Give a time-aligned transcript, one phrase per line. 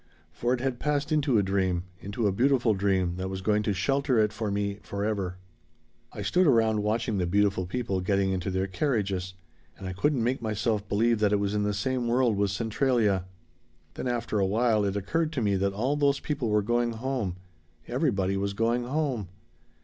[0.31, 3.71] For it had passed into a dream into a beautiful dream that was going to
[3.71, 5.35] shelter it for me forever.
[6.11, 9.35] "I stood around watching the beautiful people getting into their carriages.
[9.77, 13.25] And I couldn't make myself believe that it was in the same world with Centralia.
[13.93, 17.35] "Then after a while it occurred to me that all those people were going home.
[17.87, 19.27] Everybody was going home.